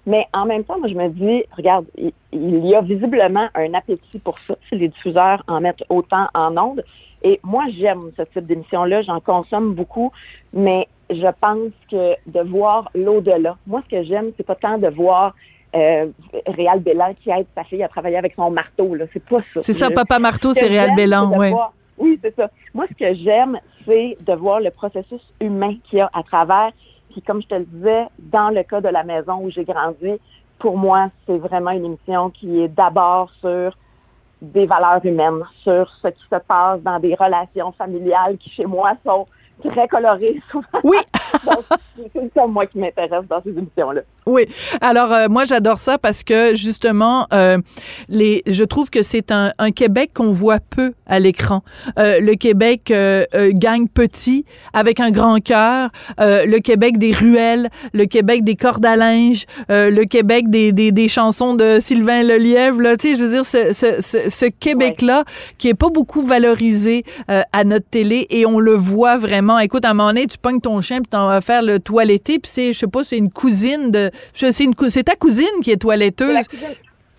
mais 0.07 0.27
en 0.35 0.47
même 0.47 0.65
temps, 0.65 0.79
moi, 0.79 0.89
je 0.89 0.95
me 0.95 1.09
dis, 1.09 1.45
regarde, 1.57 1.87
il, 1.97 2.13
il 2.33 2.67
y 2.67 2.75
a 2.75 2.83
visiblement 2.83 3.49
un 3.55 3.75
appétit 3.75 4.19
pour 4.19 4.39
ça 4.47 4.57
si 4.69 4.77
les 4.77 4.89
diffuseurs 4.89 5.43
en 5.49 5.61
mettent 5.61 5.85
autant 5.89 6.27
en 6.35 6.57
ondes. 6.57 6.85
Et 7.23 7.41
moi, 7.43 7.65
j'aime 7.79 8.11
ce 8.17 8.23
type 8.23 8.47
d'émission-là. 8.47 9.03
J'en 9.03 9.21
consomme 9.21 9.75
beaucoup. 9.75 10.13
Mais 10.53 10.87
je 11.11 11.29
pense 11.41 11.73
que 11.91 12.15
de 12.27 12.49
voir 12.49 12.91
l'au-delà. 12.95 13.57
Moi, 13.67 13.83
ce 13.85 13.97
que 13.97 14.03
j'aime, 14.03 14.33
c'est 14.37 14.47
pas 14.47 14.55
tant 14.55 14.79
de 14.79 14.89
voir 14.89 15.35
euh, 15.75 16.07
Réal 16.47 16.81
Bélan 16.81 17.15
qui 17.23 17.31
aide 17.31 17.47
sa 17.55 17.65
fille 17.65 17.83
à 17.83 17.89
travailler 17.89 18.17
avec 18.17 18.35
son 18.35 18.51
marteau. 18.51 18.95
Là. 18.95 19.05
C'est 19.13 19.25
pas 19.25 19.41
ça. 19.55 19.61
C'est 19.61 19.73
ça, 19.73 19.91
Papa 19.91 20.19
Marteau, 20.19 20.53
c'est 20.53 20.67
Réal 20.67 20.95
Bélan, 20.97 21.31
oui. 21.37 21.53
Oui, 21.99 22.19
c'est 22.23 22.35
ça. 22.35 22.51
Moi, 22.73 22.87
ce 22.89 22.95
que 22.95 23.15
j'aime, 23.15 23.59
c'est 23.87 24.17
de 24.21 24.33
voir 24.33 24.61
le 24.61 24.71
processus 24.71 25.21
humain 25.41 25.75
qu'il 25.85 25.99
y 25.99 26.03
a 26.03 26.11
à 26.15 26.23
travers. 26.23 26.73
Puis, 27.11 27.21
comme 27.21 27.43
je 27.43 27.47
te 27.47 27.55
le 27.55 27.67
disais, 27.67 28.07
dans 28.19 28.51
le 28.51 28.63
cas 28.63 28.81
de 28.81 28.89
la 28.89 29.05
maison 29.05 29.41
où 29.43 29.51
j'ai 29.51 29.65
grandi, 29.65 30.19
pour 30.59 30.79
moi, 30.79 31.11
c'est 31.27 31.37
vraiment 31.37 31.73
une 31.73 31.85
émission 31.85 32.31
qui 32.31 32.63
est 32.63 32.69
d'abord 32.69 33.31
sur 33.41 33.77
des 34.41 34.67
valeurs 34.67 35.05
humaines, 35.05 35.43
sur 35.63 35.91
ce 36.03 36.09
qui 36.09 36.23
se 36.31 36.37
passe 36.37 36.81
dans 36.83 36.99
des 36.99 37.15
relations 37.15 37.73
familiales 37.73 38.39
qui, 38.39 38.51
chez 38.51 38.67
moi, 38.67 38.93
sont 39.05 39.27
très 39.69 39.89
coloré 39.89 40.41
souvent. 40.51 40.67
Oui. 40.85 40.99
c'est 42.13 42.33
ça, 42.35 42.47
moi, 42.47 42.67
qui 42.67 42.79
m'intéresse 42.79 43.27
dans 43.29 43.43
ces 43.43 43.51
émissions-là. 43.51 44.03
Oui. 44.31 44.47
Alors 44.81 45.13
euh, 45.13 45.27
moi 45.29 45.45
j'adore 45.45 45.81
ça 45.81 45.99
parce 45.99 46.23
que 46.23 46.55
justement 46.55 47.27
euh, 47.33 47.59
les 48.09 48.43
je 48.47 48.63
trouve 48.63 48.89
que 48.89 49.03
c'est 49.03 49.33
un, 49.33 49.51
un 49.59 49.73
Québec 49.73 50.13
qu'on 50.15 50.31
voit 50.31 50.61
peu 50.61 50.93
à 51.07 51.19
l'écran. 51.19 51.65
Euh, 51.99 52.21
le 52.21 52.37
Québec 52.37 52.93
euh, 52.93 53.25
euh, 53.35 53.51
gagne 53.53 53.89
petit 53.89 54.45
avec 54.73 55.01
un 55.01 55.11
grand 55.11 55.43
cœur, 55.43 55.91
euh, 56.21 56.47
le 56.47 56.61
Québec 56.61 56.97
des 56.99 57.11
ruelles, 57.13 57.71
le 57.93 58.05
Québec 58.07 58.45
des 58.45 58.55
cordes 58.55 58.87
à 58.87 58.95
linge, 58.95 59.47
euh, 59.69 59.91
le 59.91 60.05
Québec 60.05 60.49
des, 60.49 60.71
des, 60.71 60.93
des 60.93 61.09
chansons 61.09 61.55
de 61.55 61.79
Sylvain 61.81 62.23
Lelièvre 62.23 62.81
là, 62.81 62.97
tu 62.97 63.09
sais 63.09 63.17
je 63.17 63.25
veux 63.25 63.31
dire 63.31 63.45
ce 63.45 63.73
ce, 63.73 64.01
ce, 64.01 64.29
ce 64.29 64.47
Québec 64.47 65.03
là 65.03 65.25
qui 65.59 65.69
est 65.69 65.75
pas 65.75 65.91
beaucoup 65.91 66.23
valorisé 66.23 67.03
euh, 67.31 67.43
à 67.53 67.65
notre 67.65 67.89
télé 67.89 68.29
et 68.31 68.47
on 68.47 68.61
le 68.61 68.75
voit 68.75 69.17
vraiment. 69.17 69.59
Écoute 69.59 69.85
à 69.85 69.91
un 69.91 69.95
moment 69.95 70.11
donné 70.11 70.29
tu 70.29 70.39
pognes 70.39 70.61
ton 70.61 70.81
chien 70.81 70.99
puis 70.99 71.09
t'en 71.11 71.27
vas 71.27 71.41
faire 71.41 71.63
le 71.63 71.81
toiletté 71.81 72.39
puis 72.39 72.51
c'est 72.55 72.73
je 72.73 72.79
sais 72.79 72.87
pas 72.87 73.03
c'est 73.03 73.17
une 73.17 73.31
cousine 73.31 73.91
de 73.91 74.11
c'est 74.35 75.05
ta 75.05 75.17
cousine 75.17 75.47
qui 75.63 75.71
est 75.71 75.77
toiletteuse. 75.77 76.45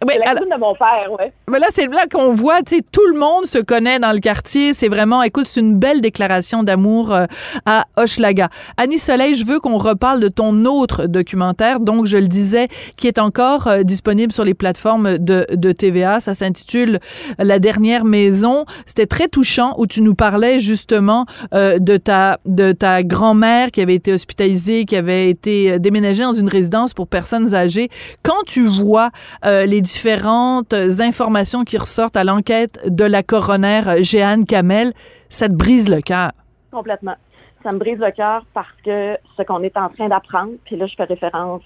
Oui, 0.08 0.16
la 0.20 0.32
alors- 0.32 0.44
de 0.44 0.60
mon 0.60 0.74
père, 0.74 1.12
ouais. 1.20 1.32
mais 1.50 1.60
là, 1.60 1.68
c'est 1.70 1.86
là 1.88 2.06
qu'on 2.12 2.34
voit, 2.34 2.62
tu 2.64 2.78
sais, 2.78 2.82
tout 2.92 3.06
le 3.14 3.20
monde 3.20 3.46
se 3.46 3.60
connaît 3.60 4.00
dans 4.00 4.12
le 4.12 4.20
quartier. 4.20 4.74
C'est 4.74 4.88
vraiment, 4.88 5.22
écoute, 5.22 5.48
c'est 5.48 5.60
une 5.60 5.78
belle 5.78 6.02
déclaration 6.02 6.64
d'amour 6.64 7.14
euh, 7.14 7.26
à 7.68 7.86
Hochelaga. 7.98 8.50
Annie 8.78 8.98
Soleil, 8.98 9.36
je 9.36 9.46
veux 9.46 9.60
qu'on 9.60 9.78
reparle 9.78 10.20
de 10.20 10.28
ton 10.28 10.66
autre 10.66 11.06
documentaire, 11.06 11.80
donc 11.80 12.08
je 12.08 12.18
le 12.18 12.28
disais, 12.28 12.68
qui 12.98 13.08
est 13.08 13.20
encore 13.20 13.68
euh, 13.68 13.84
disponible 13.84 14.32
sur 14.34 14.44
les 14.44 14.56
plateformes 14.56 15.18
de, 15.20 15.46
de 15.54 15.72
TVA. 15.72 16.20
Ça 16.20 16.34
s'intitule 16.34 17.00
La 17.38 17.60
dernière 17.60 18.04
maison. 18.04 18.66
C'était 18.88 19.06
très 19.06 19.28
touchant 19.28 19.76
où 19.78 19.86
tu 19.86 20.02
nous 20.02 20.16
parlais 20.16 20.60
justement 20.60 21.26
euh, 21.54 21.78
de 21.80 21.98
ta 21.98 22.40
de 22.46 22.72
ta 22.72 23.04
grand-mère 23.04 23.70
qui 23.72 23.82
avait 23.82 23.96
été 23.96 24.14
hospitalisée, 24.14 24.86
qui 24.86 24.96
avait 24.96 25.30
été 25.30 25.74
euh, 25.74 25.78
déménagée 25.80 26.24
dans 26.24 26.34
une 26.34 26.50
résidence 26.50 26.94
pour 26.94 27.08
personnes 27.08 27.54
âgées. 27.54 27.90
Quand 28.24 28.44
tu 28.48 28.66
vois 28.66 29.10
euh, 29.46 29.66
les 29.66 29.82
différentes 29.92 30.74
informations 30.74 31.64
qui 31.64 31.78
ressortent 31.78 32.16
à 32.16 32.24
l'enquête 32.24 32.80
de 32.86 33.04
la 33.04 33.24
coroner 33.24 33.82
euh, 33.88 34.04
Jeanne 34.04 34.46
Kamel, 34.46 34.94
ça 35.30 35.48
te 35.48 35.54
brise 35.54 35.90
le 35.90 36.02
cœur? 36.02 36.32
Complètement. 36.72 37.16
Ça 37.64 37.72
me 37.72 37.78
brise 37.78 38.00
le 38.00 38.12
cœur 38.12 38.46
parce 38.54 38.72
que 38.84 39.18
ce 39.38 39.44
qu'on 39.44 39.62
est 39.64 39.78
en 39.78 39.90
train 39.90 40.08
d'apprendre, 40.08 40.54
puis 40.66 40.76
là, 40.78 40.88
je 40.88 40.96
fais 40.96 41.04
référence 41.04 41.64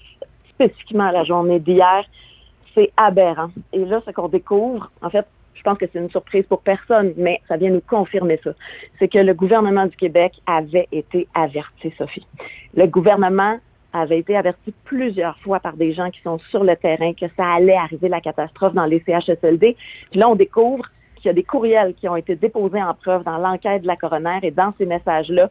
spécifiquement 0.50 1.08
à 1.08 1.12
la 1.12 1.24
journée 1.24 1.60
d'hier, 1.60 2.04
c'est 2.74 2.92
aberrant. 2.96 3.50
Et 3.72 3.84
là, 3.84 4.02
ce 4.04 4.10
qu'on 4.10 4.28
découvre, 4.28 4.90
en 5.02 5.10
fait, 5.10 5.26
je 5.54 5.62
pense 5.62 5.78
que 5.78 5.86
c'est 5.90 5.98
une 5.98 6.10
surprise 6.10 6.44
pour 6.46 6.60
personne, 6.60 7.14
mais 7.16 7.40
ça 7.48 7.56
vient 7.56 7.70
nous 7.70 7.80
confirmer 7.80 8.38
ça. 8.44 8.50
C'est 8.98 9.08
que 9.08 9.18
le 9.18 9.32
gouvernement 9.32 9.86
du 9.86 9.96
Québec 9.96 10.34
avait 10.46 10.88
été 10.92 11.26
averti, 11.34 11.92
Sophie. 11.96 12.26
Le 12.74 12.86
gouvernement 12.86 13.58
avait 13.96 14.18
été 14.18 14.36
averti 14.36 14.72
plusieurs 14.84 15.38
fois 15.38 15.60
par 15.60 15.74
des 15.74 15.92
gens 15.92 16.10
qui 16.10 16.20
sont 16.22 16.38
sur 16.50 16.64
le 16.64 16.76
terrain 16.76 17.12
que 17.12 17.26
ça 17.36 17.54
allait 17.54 17.76
arriver 17.76 18.08
la 18.08 18.20
catastrophe 18.20 18.74
dans 18.74 18.86
les 18.86 19.02
CHSLD. 19.06 19.76
Puis 20.10 20.20
là, 20.20 20.28
on 20.28 20.36
découvre 20.36 20.84
qu'il 21.16 21.26
y 21.26 21.30
a 21.30 21.32
des 21.32 21.42
courriels 21.42 21.94
qui 21.94 22.08
ont 22.08 22.16
été 22.16 22.36
déposés 22.36 22.82
en 22.82 22.94
preuve 22.94 23.24
dans 23.24 23.38
l'enquête 23.38 23.82
de 23.82 23.86
la 23.86 23.96
coroner 23.96 24.38
et 24.42 24.50
dans 24.50 24.72
ces 24.78 24.86
messages-là, 24.86 25.50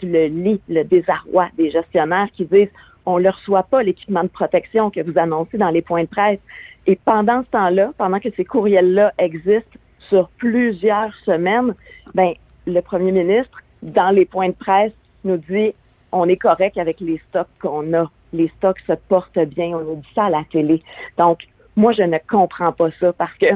tu 0.00 0.06
le 0.06 0.26
lis, 0.26 0.60
le 0.68 0.82
désarroi 0.82 1.48
des 1.56 1.70
gestionnaires 1.70 2.28
qui 2.32 2.44
disent 2.44 2.70
on 3.06 3.18
ne 3.18 3.28
reçoit 3.28 3.64
pas 3.64 3.82
l'équipement 3.82 4.22
de 4.22 4.28
protection 4.28 4.90
que 4.90 5.00
vous 5.00 5.18
annoncez 5.18 5.58
dans 5.58 5.70
les 5.70 5.82
points 5.82 6.02
de 6.04 6.08
presse. 6.08 6.38
Et 6.86 6.96
pendant 6.96 7.42
ce 7.42 7.50
temps-là, 7.50 7.92
pendant 7.98 8.18
que 8.18 8.28
ces 8.36 8.44
courriels-là 8.44 9.12
existent 9.18 9.78
sur 10.08 10.28
plusieurs 10.38 11.14
semaines, 11.26 11.74
ben, 12.14 12.32
le 12.66 12.80
premier 12.80 13.12
ministre, 13.12 13.62
dans 13.82 14.10
les 14.10 14.24
points 14.24 14.48
de 14.48 14.54
presse, 14.54 14.92
nous 15.24 15.36
dit 15.36 15.74
on 16.14 16.28
est 16.28 16.36
correct 16.36 16.78
avec 16.78 17.00
les 17.00 17.20
stocks 17.28 17.48
qu'on 17.60 17.92
a. 17.92 18.10
Les 18.32 18.48
stocks 18.56 18.80
se 18.86 18.92
portent 19.08 19.38
bien. 19.38 19.76
On 19.76 19.80
nous 19.80 19.96
dit 19.96 20.08
ça 20.14 20.26
à 20.26 20.30
la 20.30 20.44
télé. 20.50 20.82
Donc, 21.18 21.46
moi, 21.76 21.92
je 21.92 22.02
ne 22.02 22.18
comprends 22.28 22.72
pas 22.72 22.90
ça 23.00 23.12
parce 23.12 23.34
que, 23.34 23.46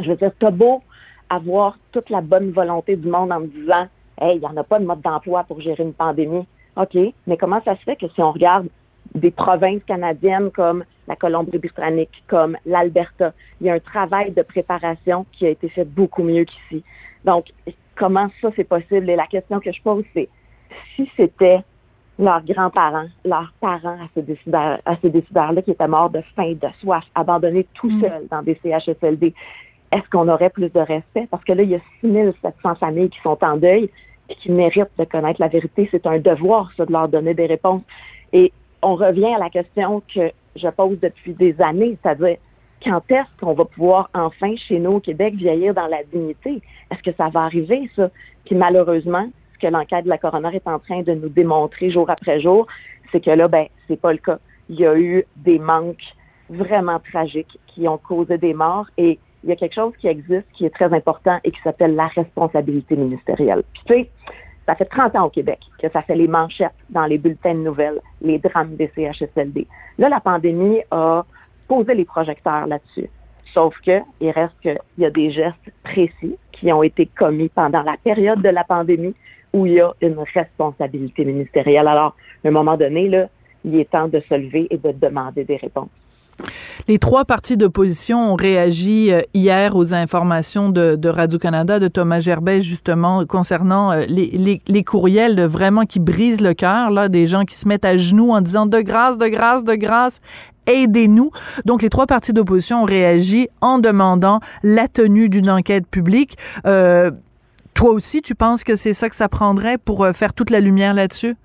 je 0.00 0.10
veux 0.10 0.16
dire, 0.16 0.32
t'as 0.38 0.50
beau 0.50 0.82
avoir 1.30 1.78
toute 1.92 2.10
la 2.10 2.20
bonne 2.20 2.50
volonté 2.50 2.96
du 2.96 3.08
monde 3.08 3.32
en 3.32 3.40
me 3.40 3.46
disant 3.46 3.88
Hey, 4.20 4.36
il 4.36 4.40
n'y 4.40 4.46
en 4.46 4.56
a 4.56 4.64
pas 4.64 4.78
de 4.78 4.84
mode 4.84 5.00
d'emploi 5.00 5.44
pour 5.44 5.60
gérer 5.60 5.82
une 5.82 5.92
pandémie. 5.92 6.46
OK, 6.76 6.96
mais 7.26 7.36
comment 7.36 7.60
ça 7.64 7.76
se 7.76 7.82
fait 7.82 7.96
que 7.96 8.08
si 8.08 8.22
on 8.22 8.32
regarde 8.32 8.68
des 9.14 9.30
provinces 9.30 9.82
canadiennes 9.86 10.50
comme 10.50 10.84
la 11.06 11.16
Colombie-Britannique, 11.16 12.24
comme 12.28 12.56
l'Alberta, 12.64 13.32
il 13.60 13.66
y 13.66 13.70
a 13.70 13.74
un 13.74 13.80
travail 13.80 14.32
de 14.32 14.42
préparation 14.42 15.26
qui 15.32 15.46
a 15.46 15.50
été 15.50 15.68
fait 15.68 15.84
beaucoup 15.84 16.22
mieux 16.22 16.44
qu'ici. 16.44 16.82
Donc, 17.24 17.52
comment 17.96 18.28
ça 18.40 18.50
c'est 18.56 18.64
possible? 18.64 19.10
Et 19.10 19.16
la 19.16 19.26
question 19.26 19.60
que 19.60 19.72
je 19.72 19.82
pose, 19.82 20.04
c'est 20.14 20.28
si 20.96 21.10
c'était 21.16 21.62
leurs 22.18 22.44
grands-parents, 22.44 23.08
leurs 23.24 23.52
parents 23.60 23.98
à 24.00 24.08
ces 24.14 24.22
décideurs, 24.22 24.78
à 24.84 24.96
ces 25.02 25.10
décideurs-là 25.10 25.62
qui 25.62 25.72
étaient 25.72 25.88
morts 25.88 26.10
de 26.10 26.22
faim, 26.36 26.52
de 26.52 26.68
soif, 26.80 27.04
abandonnés 27.14 27.66
tout 27.74 27.90
seuls 28.00 28.26
dans 28.30 28.42
des 28.42 28.58
CHSLD, 28.62 29.34
est-ce 29.92 30.08
qu'on 30.10 30.28
aurait 30.28 30.50
plus 30.50 30.72
de 30.72 30.80
respect? 30.80 31.28
Parce 31.30 31.44
que 31.44 31.52
là, 31.52 31.62
il 31.62 31.70
y 31.70 31.74
a 31.74 31.80
6700 32.00 32.74
familles 32.76 33.10
qui 33.10 33.20
sont 33.20 33.38
en 33.42 33.56
deuil 33.56 33.90
et 34.28 34.34
qui 34.34 34.50
méritent 34.50 34.90
de 34.98 35.04
connaître 35.04 35.40
la 35.40 35.48
vérité. 35.48 35.88
C'est 35.90 36.06
un 36.06 36.18
devoir, 36.18 36.72
ça, 36.76 36.86
de 36.86 36.92
leur 36.92 37.08
donner 37.08 37.34
des 37.34 37.46
réponses. 37.46 37.82
Et 38.32 38.52
on 38.82 38.96
revient 38.96 39.34
à 39.34 39.38
la 39.38 39.50
question 39.50 40.02
que 40.12 40.30
je 40.56 40.68
pose 40.68 40.98
depuis 41.00 41.32
des 41.34 41.60
années, 41.60 41.96
c'est-à-dire 42.02 42.36
quand 42.82 43.02
est-ce 43.10 43.40
qu'on 43.40 43.54
va 43.54 43.64
pouvoir 43.64 44.10
enfin, 44.14 44.54
chez 44.56 44.78
nous 44.78 44.94
au 44.94 45.00
Québec, 45.00 45.34
vieillir 45.34 45.74
dans 45.74 45.86
la 45.86 46.02
dignité? 46.12 46.60
Est-ce 46.90 47.02
que 47.02 47.16
ça 47.16 47.28
va 47.28 47.42
arriver, 47.42 47.88
ça? 47.96 48.10
Puis 48.44 48.54
malheureusement, 48.54 49.26
ce 49.26 49.43
l'enquête 49.68 50.04
de 50.04 50.08
la 50.08 50.18
coroner 50.18 50.54
est 50.54 50.66
en 50.66 50.78
train 50.78 51.02
de 51.02 51.12
nous 51.12 51.28
démontrer 51.28 51.90
jour 51.90 52.08
après 52.10 52.40
jour, 52.40 52.66
c'est 53.12 53.20
que 53.20 53.30
là, 53.30 53.48
ben, 53.48 53.66
c'est 53.88 54.00
pas 54.00 54.12
le 54.12 54.18
cas. 54.18 54.38
Il 54.68 54.80
y 54.80 54.86
a 54.86 54.96
eu 54.96 55.24
des 55.36 55.58
manques 55.58 56.14
vraiment 56.48 57.00
tragiques 57.00 57.58
qui 57.66 57.88
ont 57.88 57.98
causé 57.98 58.38
des 58.38 58.54
morts 58.54 58.86
et 58.96 59.18
il 59.42 59.50
y 59.50 59.52
a 59.52 59.56
quelque 59.56 59.74
chose 59.74 59.92
qui 59.98 60.08
existe 60.08 60.46
qui 60.54 60.64
est 60.64 60.74
très 60.74 60.92
important 60.92 61.38
et 61.44 61.50
qui 61.50 61.60
s'appelle 61.62 61.94
la 61.94 62.06
responsabilité 62.06 62.96
ministérielle. 62.96 63.62
Puis, 63.74 63.82
tu 63.86 63.94
sais, 63.94 64.10
ça 64.66 64.74
fait 64.74 64.86
30 64.86 65.16
ans 65.16 65.26
au 65.26 65.30
Québec 65.30 65.60
que 65.78 65.88
ça 65.90 66.02
fait 66.02 66.16
les 66.16 66.28
manchettes 66.28 66.72
dans 66.90 67.04
les 67.04 67.18
bulletins 67.18 67.54
de 67.54 67.60
nouvelles, 67.60 68.00
les 68.22 68.38
drames 68.38 68.76
des 68.76 68.90
CHSLD. 68.94 69.66
Là, 69.98 70.08
la 70.08 70.20
pandémie 70.20 70.80
a 70.90 71.24
posé 71.68 71.94
les 71.94 72.04
projecteurs 72.04 72.66
là-dessus. 72.66 73.10
Sauf 73.52 73.78
que 73.84 74.00
il 74.20 74.30
reste 74.30 74.58
qu'il 74.62 74.78
y 74.98 75.04
a 75.04 75.10
des 75.10 75.30
gestes 75.30 75.72
précis 75.82 76.36
qui 76.52 76.72
ont 76.72 76.82
été 76.82 77.06
commis 77.06 77.50
pendant 77.50 77.82
la 77.82 77.96
période 78.02 78.40
de 78.40 78.48
la 78.48 78.64
pandémie 78.64 79.14
où 79.54 79.64
il 79.66 79.74
y 79.74 79.80
a 79.80 79.94
une 80.02 80.18
responsabilité 80.34 81.24
ministérielle. 81.24 81.88
Alors, 81.88 82.16
à 82.44 82.48
un 82.48 82.50
moment 82.50 82.76
donné, 82.76 83.08
là, 83.08 83.28
il 83.64 83.76
est 83.76 83.90
temps 83.90 84.08
de 84.08 84.20
se 84.28 84.34
lever 84.34 84.66
et 84.68 84.76
de 84.76 84.92
demander 84.92 85.44
des 85.44 85.56
réponses. 85.56 85.88
Les 86.88 86.98
trois 86.98 87.24
partis 87.24 87.56
d'opposition 87.56 88.32
ont 88.32 88.34
réagi 88.34 89.12
euh, 89.12 89.20
hier 89.32 89.76
aux 89.76 89.94
informations 89.94 90.68
de, 90.68 91.08
Radio-Canada, 91.08 91.78
de 91.78 91.86
Thomas 91.86 92.18
Gerbet, 92.18 92.60
justement, 92.60 93.24
concernant 93.24 93.92
euh, 93.92 94.04
les, 94.08 94.84
courriels 94.84 95.40
vraiment 95.44 95.84
qui 95.84 96.00
brisent 96.00 96.40
le 96.40 96.52
cœur, 96.52 96.90
là, 96.90 97.08
des 97.08 97.28
gens 97.28 97.44
qui 97.44 97.54
se 97.54 97.68
mettent 97.68 97.84
à 97.84 97.96
genoux 97.96 98.32
en 98.32 98.40
disant 98.40 98.66
de 98.66 98.80
grâce, 98.80 99.16
de 99.16 99.28
grâce, 99.28 99.62
de 99.62 99.76
grâce, 99.76 100.20
aidez-nous. 100.66 101.30
Donc, 101.64 101.80
les 101.80 101.88
trois 101.88 102.06
partis 102.06 102.32
d'opposition 102.32 102.82
ont 102.82 102.86
réagi 102.86 103.48
en 103.60 103.78
demandant 103.78 104.40
la 104.64 104.88
tenue 104.88 105.28
d'une 105.28 105.48
enquête 105.48 105.86
publique. 105.86 106.36
Euh, 106.66 107.12
toi 107.74 107.90
aussi, 107.90 108.22
tu 108.22 108.34
penses 108.34 108.64
que 108.64 108.76
c'est 108.76 108.94
ça 108.94 109.08
que 109.08 109.16
ça 109.16 109.28
prendrait 109.28 109.78
pour 109.78 110.04
euh, 110.04 110.12
faire 110.12 110.32
toute 110.32 110.50
la 110.50 110.60
lumière 110.60 110.94
là-dessus? 110.94 111.36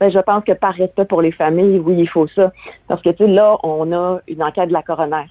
Ben, 0.00 0.10
je 0.10 0.18
pense 0.18 0.44
que 0.44 0.52
par 0.52 0.74
respect 0.74 1.04
pour 1.04 1.22
les 1.22 1.32
familles, 1.32 1.78
oui, 1.78 1.94
il 1.98 2.08
faut 2.08 2.26
ça. 2.26 2.52
Parce 2.88 3.02
que, 3.02 3.10
tu 3.10 3.24
sais, 3.24 3.26
là, 3.26 3.58
on 3.62 3.92
a 3.92 4.20
une 4.28 4.42
enquête 4.42 4.68
de 4.68 4.72
la 4.72 4.82
coroner. 4.82 5.26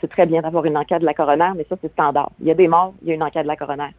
C'est 0.00 0.08
très 0.08 0.26
bien 0.26 0.42
d'avoir 0.42 0.64
une 0.64 0.76
enquête 0.76 1.00
de 1.00 1.06
la 1.06 1.14
coroner, 1.14 1.50
mais 1.56 1.66
ça, 1.68 1.76
c'est 1.80 1.92
standard. 1.92 2.30
Il 2.40 2.46
y 2.46 2.50
a 2.50 2.54
des 2.54 2.68
morts, 2.68 2.94
il 3.02 3.08
y 3.08 3.10
a 3.12 3.14
une 3.14 3.22
enquête 3.22 3.42
de 3.42 3.48
la 3.48 3.56
coroner. 3.56 3.90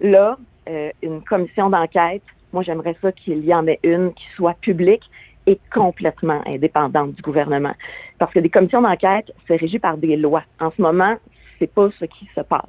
Là, 0.00 0.38
euh, 0.68 0.90
une 1.02 1.22
commission 1.22 1.70
d'enquête, 1.70 2.22
moi, 2.52 2.62
j'aimerais 2.62 2.96
ça 3.02 3.10
qu'il 3.10 3.44
y 3.44 3.52
en 3.52 3.66
ait 3.66 3.80
une 3.82 4.12
qui 4.14 4.26
soit 4.36 4.54
publique 4.60 5.10
et 5.46 5.58
complètement 5.72 6.40
indépendante 6.46 7.14
du 7.14 7.22
gouvernement. 7.22 7.74
Parce 8.18 8.32
que 8.32 8.38
des 8.38 8.48
commissions 8.48 8.80
d'enquête, 8.80 9.32
c'est 9.46 9.56
régi 9.56 9.78
par 9.78 9.96
des 9.96 10.16
lois. 10.16 10.44
En 10.60 10.70
ce 10.70 10.80
moment, 10.80 11.16
c'est 11.58 11.72
pas 11.72 11.88
ce 11.98 12.04
qui 12.04 12.28
se 12.34 12.40
passe. 12.40 12.62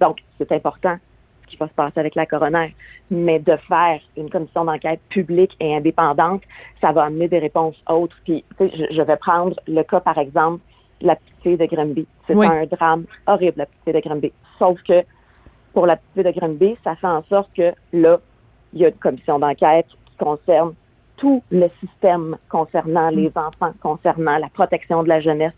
Donc, 0.00 0.18
c'est 0.38 0.50
important 0.52 0.98
qui 1.48 1.56
va 1.56 1.68
se 1.68 1.72
passer 1.74 1.98
avec 1.98 2.14
la 2.14 2.26
coroner. 2.26 2.74
Mais 3.10 3.38
de 3.38 3.56
faire 3.68 4.00
une 4.16 4.30
commission 4.30 4.64
d'enquête 4.64 5.00
publique 5.08 5.56
et 5.60 5.74
indépendante, 5.74 6.42
ça 6.80 6.92
va 6.92 7.04
amener 7.04 7.28
des 7.28 7.38
réponses 7.38 7.76
autres. 7.88 8.16
Puis, 8.24 8.44
tu 8.58 8.68
sais, 8.68 8.76
je, 8.76 8.94
je 8.94 9.02
vais 9.02 9.16
prendre 9.16 9.58
le 9.66 9.82
cas, 9.82 10.00
par 10.00 10.18
exemple, 10.18 10.60
de 11.00 11.06
la 11.06 11.16
petite 11.16 11.42
fille 11.42 11.56
de 11.56 11.66
Grimby. 11.66 12.06
C'est 12.26 12.34
Oui. 12.34 12.46
un 12.46 12.66
drame 12.66 13.04
horrible, 13.26 13.54
la 13.58 13.66
petite 13.66 13.84
fille 13.84 13.92
de 13.94 14.00
Grimby. 14.00 14.32
Sauf 14.58 14.80
que 14.82 15.00
pour 15.72 15.86
la 15.86 15.96
petite 15.96 16.10
fille 16.14 16.24
de 16.32 16.38
Grimby, 16.38 16.76
ça 16.84 16.96
fait 16.96 17.06
en 17.06 17.22
sorte 17.24 17.50
que 17.56 17.72
là, 17.92 18.18
il 18.72 18.80
y 18.80 18.84
a 18.84 18.88
une 18.88 18.94
commission 18.94 19.38
d'enquête 19.38 19.86
qui 20.06 20.16
concerne 20.24 20.74
tout 21.16 21.42
le 21.50 21.68
système 21.80 22.36
concernant 22.48 23.10
les 23.10 23.30
enfants, 23.34 23.72
concernant 23.80 24.38
la 24.38 24.48
protection 24.48 25.02
de 25.02 25.08
la 25.08 25.20
jeunesse. 25.20 25.52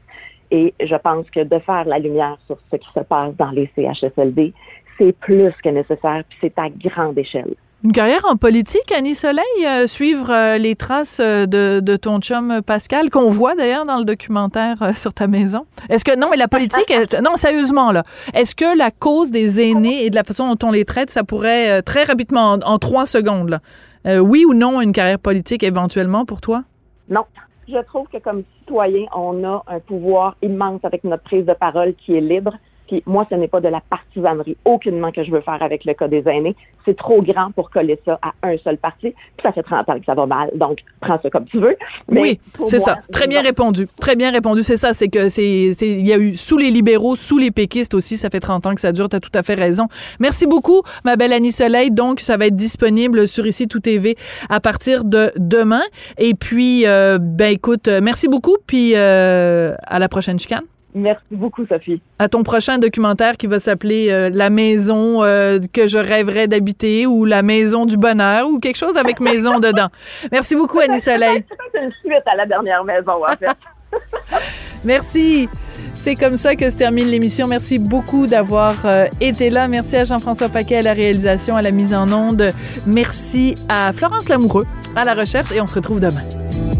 Et 0.53 0.75
je 0.83 0.97
pense 0.97 1.31
que 1.31 1.41
de 1.45 1.59
faire 1.61 1.85
la 1.85 1.99
lumière 1.99 2.37
sur 2.47 2.59
ce 2.73 2.77
qui 2.77 2.89
se 2.93 3.01
passe 3.01 3.35
dans 3.37 3.51
les 3.51 3.71
CHSLD, 3.77 4.53
c'est 4.99 5.13
plus 5.13 5.53
que 5.63 5.69
nécessaire, 5.69 6.23
puis 6.29 6.39
c'est 6.41 6.59
à 6.59 6.69
grande 6.69 7.19
échelle. 7.19 7.55
Une 7.83 7.93
carrière 7.93 8.21
en 8.29 8.37
politique, 8.37 8.93
Annie 8.95 9.15
Soleil, 9.15 9.43
euh, 9.67 9.87
suivre 9.87 10.31
euh, 10.31 10.59
les 10.59 10.75
traces 10.77 11.19
euh, 11.19 11.47
de, 11.47 11.81
de 11.81 11.97
ton 11.97 12.21
chum 12.21 12.61
Pascal, 12.61 13.09
qu'on 13.09 13.31
voit 13.31 13.55
d'ailleurs 13.55 13.87
dans 13.87 13.97
le 13.97 14.05
documentaire 14.05 14.83
euh, 14.83 14.93
sur 14.93 15.15
ta 15.15 15.27
maison. 15.27 15.65
Est-ce 15.89 16.05
que, 16.05 16.15
non, 16.15 16.29
mais 16.31 16.37
la 16.37 16.47
politique, 16.49 16.91
est- 16.91 17.19
non, 17.23 17.37
sérieusement, 17.37 17.91
là, 17.91 18.03
est-ce 18.35 18.55
que 18.55 18.77
la 18.77 18.91
cause 18.91 19.31
des 19.31 19.63
aînés 19.63 20.05
et 20.05 20.11
de 20.11 20.15
la 20.15 20.25
façon 20.25 20.55
dont 20.55 20.69
on 20.69 20.73
les 20.73 20.85
traite, 20.85 21.09
ça 21.09 21.25
pourrait, 21.25 21.81
très 21.81 22.05
rapidement, 22.05 22.53
en, 22.53 22.61
en 22.61 22.79
trois 22.79 23.07
secondes, 23.07 23.49
là, 23.49 24.21
oui 24.21 24.45
ou 24.47 24.53
non, 24.53 24.83
une 24.83 24.93
carrière 24.93 25.19
politique 25.19 25.63
éventuellement 25.63 26.27
pour 26.27 26.43
toi? 26.43 26.65
Non. 27.09 27.25
Je 27.67 27.79
trouve 27.85 28.07
que 28.13 28.19
comme 28.19 28.43
citoyen, 28.59 29.07
on 29.15 29.43
a 29.45 29.63
un 29.69 29.79
pouvoir 29.79 30.37
immense 30.43 30.81
avec 30.83 31.05
notre 31.05 31.23
prise 31.23 31.47
de 31.47 31.53
parole 31.55 31.95
qui 31.95 32.15
est 32.17 32.21
libre. 32.21 32.53
Puis 32.91 33.05
moi, 33.07 33.25
ce 33.31 33.37
n'est 33.37 33.47
pas 33.47 33.61
de 33.61 33.69
la 33.69 33.81
partisanerie 33.89 34.57
aucunement 34.65 35.13
que 35.13 35.23
je 35.23 35.31
veux 35.31 35.43
faire 35.43 35.63
avec 35.63 35.85
le 35.85 35.95
cas 35.95 36.09
des 36.09 36.27
aînés. 36.27 36.57
C'est 36.85 36.97
trop 36.97 37.23
grand 37.23 37.53
pour 37.53 37.71
coller 37.71 38.01
ça 38.05 38.19
à 38.21 38.33
un 38.43 38.57
seul 38.59 38.79
parti. 38.79 39.15
Puis 39.37 39.43
ça 39.45 39.53
fait 39.53 39.63
30 39.63 39.89
ans 39.89 40.01
que 40.01 40.05
ça 40.05 40.15
va 40.15 40.27
mal. 40.27 40.51
Donc, 40.57 40.79
prends 40.99 41.21
ça 41.23 41.31
comme 41.31 41.45
tu 41.45 41.61
veux. 41.61 41.77
Mais 42.09 42.21
oui, 42.21 42.41
c'est 42.65 42.81
ça. 42.81 42.97
Très 43.13 43.29
bien 43.29 43.43
répondu. 43.43 43.87
Très 44.01 44.17
bien 44.17 44.33
répondu. 44.33 44.65
C'est 44.65 44.77
ça. 44.77 44.93
C'est 44.93 45.07
que 45.07 45.29
c'est, 45.29 45.73
il 45.81 46.07
y 46.07 46.13
a 46.13 46.19
eu 46.19 46.37
sous 46.37 46.59
les 46.59 46.73
libéraux, 46.73 47.15
sous 47.15 47.39
les 47.39 47.53
péquistes 47.53 47.95
aussi. 47.95 48.17
Ça 48.17 48.29
fait 48.29 48.41
30 48.41 48.67
ans 48.67 48.75
que 48.75 48.81
ça 48.81 48.91
dure. 48.91 49.09
T'as 49.09 49.21
tout 49.21 49.31
à 49.35 49.45
fait 49.45 49.55
raison. 49.55 49.87
Merci 50.19 50.49
beaucoup, 50.49 50.83
ma 51.05 51.15
belle 51.15 51.33
Annie 51.33 51.53
Soleil. 51.53 51.93
Donc, 51.93 52.19
ça 52.19 52.37
va 52.37 52.47
être 52.47 52.57
disponible 52.57 53.29
sur 53.29 53.47
ici 53.47 53.69
tout 53.69 53.79
TV 53.79 54.17
à 54.49 54.59
partir 54.59 55.05
de 55.05 55.31
demain. 55.37 55.83
Et 56.19 56.35
puis, 56.35 56.87
euh, 56.87 57.19
ben 57.21 57.53
écoute, 57.53 57.87
euh, 57.87 58.01
merci 58.03 58.27
beaucoup. 58.27 58.57
Puis 58.67 58.95
euh, 58.97 59.77
à 59.87 60.01
la 60.01 60.09
prochaine 60.09 60.41
chicane. 60.41 60.65
Merci 60.95 61.23
beaucoup, 61.31 61.65
Sophie. 61.67 62.01
À 62.19 62.29
ton 62.29 62.43
prochain 62.43 62.79
documentaire 62.79 63.37
qui 63.37 63.47
va 63.47 63.59
s'appeler 63.59 64.09
euh, 64.11 64.31
La 64.33 64.51
maison 64.51 65.23
euh, 65.23 65.59
que 65.73 65.89
je 65.89 65.99
rêverais 65.99 66.49
d'habiter 66.49 67.07
ou 67.07 67.25
La 67.25 67.43
maison 67.43 67.87
du 67.87 67.97
bonheur 67.97 68.49
ou 68.49 68.59
quelque 68.59 68.77
chose 68.77 68.97
avec 68.97 69.21
maison 69.21 69.59
dedans. 69.61 69.89
Merci 70.33 70.57
beaucoup, 70.57 70.81
Annie 70.81 71.01
Soleil. 71.01 71.45
C'est 71.73 71.83
une 71.83 71.93
suite 71.93 72.27
à 72.27 72.37
la 72.37 72.47
dernière 72.47 72.85
maison, 72.85 73.25
en 73.25 73.37
fait. 73.37 73.57
Merci. 74.85 75.49
C'est 75.95 76.15
comme 76.15 76.39
ça 76.39 76.57
que 76.57 76.71
se 76.71 76.79
termine 76.79 77.09
l'émission. 77.09 77.47
Merci 77.47 77.79
beaucoup 77.79 78.27
d'avoir 78.27 78.75
euh, 78.87 79.07
été 79.21 79.51
là. 79.51 79.69
Merci 79.69 79.97
à 79.97 80.05
Jean-François 80.05 80.49
Paquet 80.49 80.77
à 80.77 80.83
la 80.83 80.95
réalisation, 80.95 81.57
à 81.57 81.63
la 81.63 81.71
mise 81.71 81.95
en 81.95 82.11
onde. 82.11 82.49
Merci 82.87 83.55
à 83.69 83.93
Florence 83.93 84.29
Lamoureux 84.29 84.67
à 84.97 85.05
la 85.05 85.15
recherche 85.15 85.53
et 85.53 85.61
on 85.61 85.67
se 85.67 85.75
retrouve 85.75 86.01
demain. 86.01 86.80